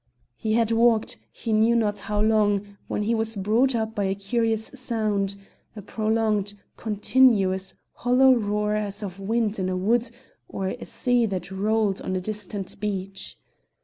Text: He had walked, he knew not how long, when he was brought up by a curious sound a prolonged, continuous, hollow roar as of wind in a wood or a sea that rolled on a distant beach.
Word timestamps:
He 0.35 0.53
had 0.53 0.71
walked, 0.71 1.19
he 1.31 1.53
knew 1.53 1.75
not 1.75 1.99
how 1.99 2.19
long, 2.19 2.75
when 2.87 3.03
he 3.03 3.13
was 3.13 3.35
brought 3.35 3.75
up 3.75 3.93
by 3.93 4.05
a 4.05 4.15
curious 4.15 4.71
sound 4.73 5.35
a 5.75 5.83
prolonged, 5.83 6.55
continuous, 6.75 7.75
hollow 7.93 8.33
roar 8.33 8.73
as 8.73 9.03
of 9.03 9.19
wind 9.19 9.59
in 9.59 9.69
a 9.69 9.77
wood 9.77 10.09
or 10.47 10.69
a 10.69 10.87
sea 10.87 11.27
that 11.27 11.51
rolled 11.51 12.01
on 12.01 12.15
a 12.15 12.19
distant 12.19 12.79
beach. 12.79 13.37